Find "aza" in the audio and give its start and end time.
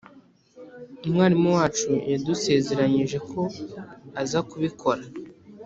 4.21-4.39